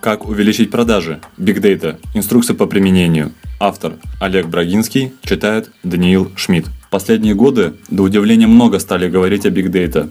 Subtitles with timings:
[0.00, 1.20] Как увеличить продажи?
[1.36, 1.98] Big Data.
[2.14, 3.32] Инструкция по применению.
[3.58, 5.12] Автор Олег Брагинский.
[5.22, 6.68] Читает Даниил Шмидт.
[6.90, 10.08] Последние годы до удивления много стали говорить о Big Data.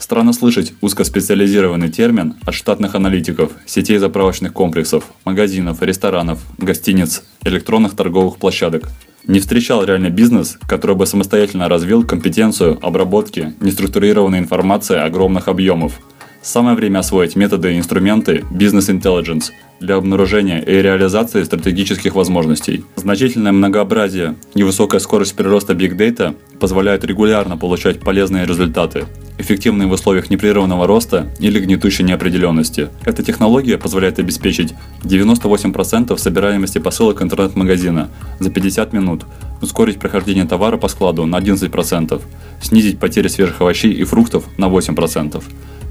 [0.00, 8.38] Странно слышать узкоспециализированный термин от штатных аналитиков, сетей заправочных комплексов, магазинов, ресторанов, гостиниц, электронных торговых
[8.38, 8.88] площадок.
[9.28, 16.00] Не встречал реальный бизнес, который бы самостоятельно развил компетенцию обработки неструктурированной информации огромных объемов–
[16.48, 22.86] Самое время освоить методы и инструменты Business Intelligence для обнаружения и реализации стратегических возможностей.
[22.96, 29.04] Значительное многообразие и высокая скорость прироста Big Data позволяют регулярно получать полезные результаты,
[29.36, 32.88] эффективные в условиях непрерывного роста или гнетущей неопределенности.
[33.04, 34.72] Эта технология позволяет обеспечить
[35.02, 38.08] 98% собираемости посылок интернет-магазина
[38.40, 39.26] за 50 минут,
[39.60, 42.22] ускорить прохождение товара по складу на 11%,
[42.62, 45.42] снизить потери свежих овощей и фруктов на 8%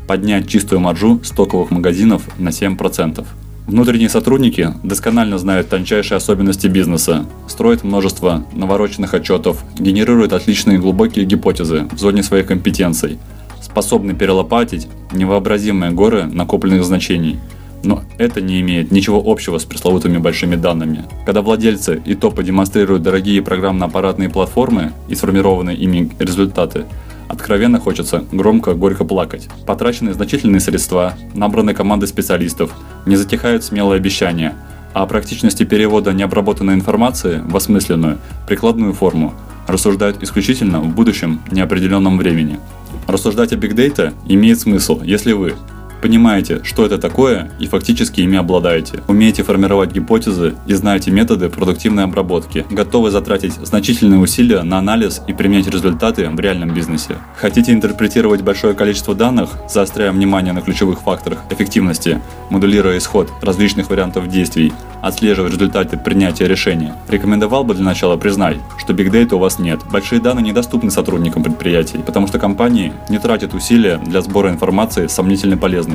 [0.08, 3.26] поднять чистую маржу стоковых магазинов на 7%.
[3.68, 11.86] Внутренние сотрудники досконально знают тончайшие особенности бизнеса, строят множество навороченных отчетов, генерируют отличные глубокие гипотезы
[11.92, 13.20] в зоне своих компетенций,
[13.62, 17.40] способны перелопатить невообразимые горы накопленных значений.
[17.84, 21.04] Но это не имеет ничего общего с пресловутыми большими данными.
[21.26, 26.86] Когда владельцы и топы демонстрируют дорогие программно-аппаратные платформы и сформированные ими результаты,
[27.28, 29.50] Откровенно хочется громко-горько плакать.
[29.66, 32.72] Потрачены значительные средства, набраны команды специалистов,
[33.06, 34.56] не затихают смелые обещания,
[34.94, 38.18] а о практичности перевода необработанной информации в осмысленную,
[38.48, 39.34] прикладную форму
[39.68, 42.60] рассуждают исключительно в будущем неопределенном времени.
[43.06, 45.56] Рассуждать о Big Data имеет смысл, если вы
[46.02, 49.02] Понимаете, что это такое и фактически ими обладаете.
[49.08, 52.66] Умеете формировать гипотезы и знаете методы продуктивной обработки.
[52.70, 57.18] Готовы затратить значительные усилия на анализ и применять результаты в реальном бизнесе.
[57.36, 64.28] Хотите интерпретировать большое количество данных, заостряя внимание на ключевых факторах эффективности, модулируя исход различных вариантов
[64.30, 66.96] действий, отслеживая результаты принятия решения.
[67.10, 69.80] Рекомендовал бы для начала признать, что Big Data у вас нет.
[69.92, 75.58] Большие данные недоступны сотрудникам предприятий, потому что компании не тратят усилия для сбора информации сомнительной
[75.58, 75.87] полезности.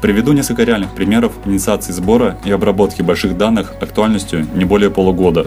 [0.00, 5.46] Приведу несколько реальных примеров инициации сбора и обработки больших данных актуальностью не более полугода.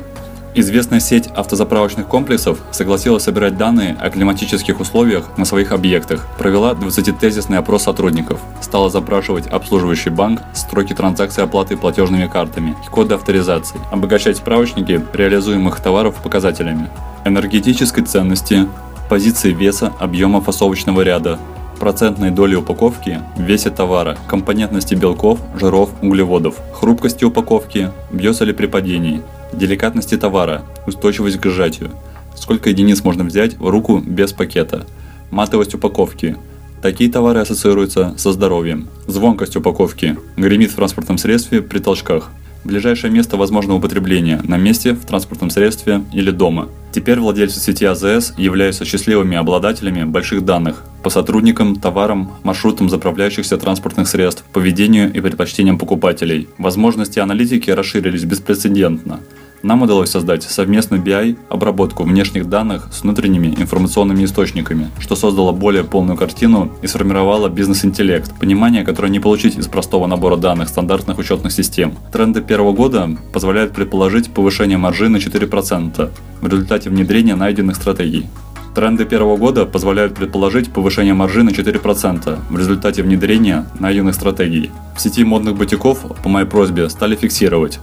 [0.56, 7.58] Известная сеть автозаправочных комплексов согласилась собирать данные о климатических условиях на своих объектах, провела 20-тезисный
[7.58, 14.38] опрос сотрудников, стала запрашивать обслуживающий банк, строки транзакций оплаты платежными картами и коды авторизации, обогащать
[14.38, 16.92] справочники реализуемых товаров показателями
[17.26, 18.68] энергетической ценности,
[19.10, 21.40] позиции веса, объема фасовочного ряда,
[21.84, 28.68] процентной доли упаковки в весе товара, компонентности белков, жиров, углеводов, хрупкости упаковки, бьется ли при
[28.68, 29.22] падении,
[29.52, 31.92] деликатности товара, устойчивость к сжатию,
[32.38, 34.86] сколько единиц можно взять в руку без пакета,
[35.30, 36.38] матовость упаковки.
[36.82, 38.88] Такие товары ассоциируются со здоровьем.
[39.08, 40.18] Звонкость упаковки.
[40.38, 42.32] Гремит в транспортном средстве при толчках.
[42.64, 46.70] Ближайшее место возможного употребления– на месте, в транспортном средстве или дома.
[46.94, 54.08] Теперь владельцы сети АЗС являются счастливыми обладателями больших данных по сотрудникам, товарам, маршрутам заправляющихся транспортных
[54.08, 56.48] средств, поведению и предпочтениям покупателей.
[56.60, 59.22] Возможности аналитики расширились беспрецедентно–
[59.64, 65.86] нам удалось создать совместную BI обработку внешних данных с внутренними информационными источниками, что создало более
[65.86, 71.54] полную картину и сформировало бизнес-интеллект, понимание, которое не получить из простого набора данных стандартных учетных
[71.54, 71.96] систем.
[72.12, 78.28] Тренды первого года позволяют предположить повышение маржи на 4% в результате внедрения найденных стратегий.
[78.76, 84.72] Тренды первого года позволяют предположить повышение маржи на 4% в результате внедрения найденных стратегий.
[84.98, 87.80] В сети модных бутиков по моей просьбе стали фиксировать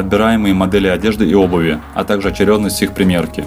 [0.00, 3.44] отбираемые модели одежды и обуви, а также очередность их примерки.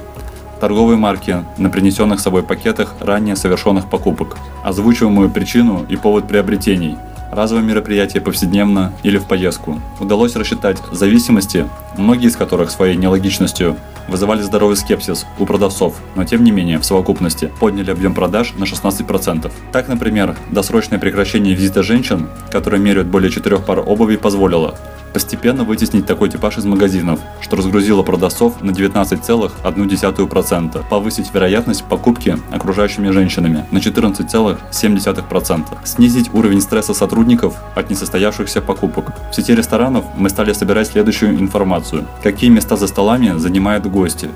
[0.59, 6.96] Торговые марки на принесенных с собой пакетах ранее совершенных покупок, озвучиваемую причину и повод приобретений,
[7.31, 9.81] разовые мероприятия повседневно или в поездку.
[10.00, 13.75] Удалось рассчитать зависимости, многие из которых своей нелогичностью
[14.08, 18.64] вызывали здоровый скепсис у продавцов, но тем не менее в совокупности подняли объем продаж на
[18.64, 19.52] 16%.
[19.72, 24.76] Так, например, досрочное прекращение визита женщин, которые меряют более 4 пар обуви, позволило
[25.13, 33.09] постепенно вытеснить такой типаж из магазинов, что разгрузило продавцов на 19,1%, повысить вероятность покупки окружающими
[33.09, 39.13] женщинами на 14,7%, снизить уровень стресса сотрудников от несостоявшихся покупок.
[39.31, 42.05] В сети ресторанов мы стали собирать следующую информацию.
[42.23, 44.29] Какие места за столами занимают гости,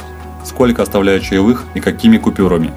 [0.46, 2.72] сколько оставляют чаевых и какими купюрами,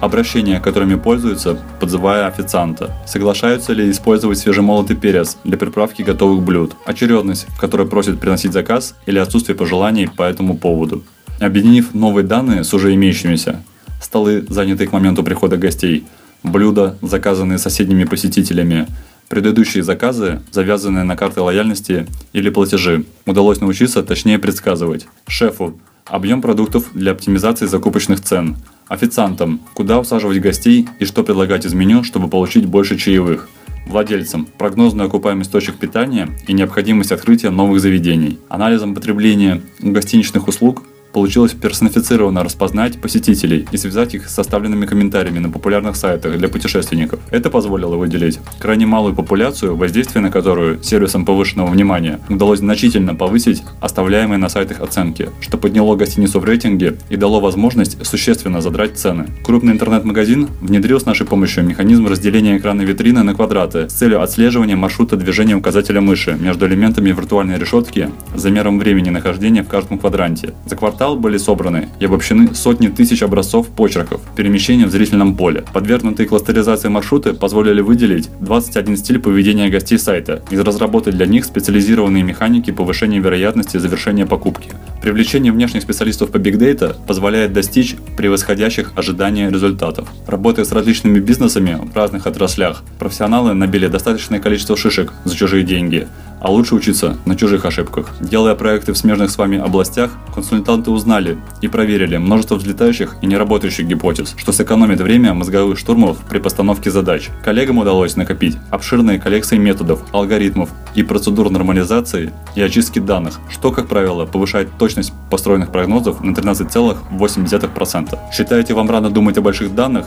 [0.00, 2.94] обращения, которыми пользуются, подзывая официанта.
[3.06, 6.74] Соглашаются ли использовать свежемолотый перец для приправки готовых блюд.
[6.84, 11.02] Очередность, в которой просят приносить заказ или отсутствие пожеланий по этому поводу.
[11.40, 13.62] Объединив новые данные с уже имеющимися,
[14.00, 16.04] столы, занятые к моменту прихода гостей,
[16.42, 18.86] блюда, заказанные соседними посетителями,
[19.28, 23.04] предыдущие заказы, завязанные на карты лояльности или платежи.
[23.26, 25.06] Удалось научиться точнее предсказывать.
[25.26, 28.56] Шефу объем продуктов для оптимизации закупочных цен.
[28.88, 33.48] Официантам, куда усаживать гостей и что предлагать из меню, чтобы получить больше чаевых.
[33.86, 38.38] Владельцам– прогнозную окупаемость точек питания и необходимость открытия новых заведений.
[38.48, 40.82] Анализом потребления гостиничных услуг
[41.16, 47.20] получилось персонифицированно распознать посетителей и связать их с составленными комментариями на популярных сайтах для путешественников.
[47.30, 53.62] Это позволило выделить крайне малую популяцию, воздействие на которую сервисом повышенного внимания удалось значительно повысить
[53.80, 59.26] оставляемые на сайтах оценки, что подняло гостиницу в рейтинге и дало возможность существенно задрать цены.
[59.42, 64.76] Крупный интернет-магазин внедрил с нашей помощью механизм разделения экрана витрины на квадраты с целью отслеживания
[64.76, 70.52] маршрута движения указателя мыши между элементами виртуальной решетки замером времени нахождения в каждом квадранте.
[70.66, 75.64] За квартал портал были собраны и обобщены сотни тысяч образцов почерков перемещения в зрительном поле.
[75.72, 82.24] Подвергнутые кластеризации маршруты позволили выделить 21 стиль поведения гостей сайта и разработать для них специализированные
[82.24, 84.70] механики повышения вероятности завершения покупки.
[85.00, 90.08] Привлечение внешних специалистов по Big Data позволяет достичь превосходящих ожидания результатов.
[90.26, 96.08] Работая с различными бизнесами в разных отраслях, профессионалы набили достаточное количество шишек за чужие деньги,
[96.40, 98.10] а лучше учиться на чужих ошибках.
[98.20, 103.86] Делая проекты в смежных с вами областях, консультанты узнали и проверили множество взлетающих и неработающих
[103.86, 107.30] гипотез, что сэкономит время мозговых штурмов при постановке задач.
[107.44, 113.88] Коллегам удалось накопить обширные коллекции методов, алгоритмов и процедур нормализации и очистки данных, что, как
[113.88, 118.18] правило, повышает точность построенных прогнозов на 13,8%.
[118.32, 120.06] Считаете, вам рано думать о больших данных?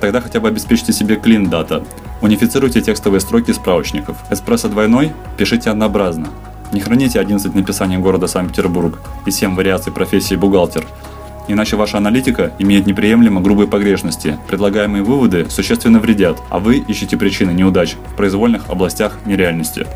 [0.00, 1.84] Тогда хотя бы обеспечьте себе clean data.
[2.20, 4.16] Унифицируйте текстовые строки справочников.
[4.30, 6.28] Эспрессо двойной пишите однообразно.
[6.72, 10.86] Не храните 11 написаний города Санкт-Петербург и 7 вариаций профессии бухгалтер.
[11.46, 17.50] Иначе ваша аналитика имеет неприемлемо грубые погрешности, предлагаемые выводы существенно вредят, а вы ищете причины
[17.50, 19.86] неудач в произвольных областях нереальности.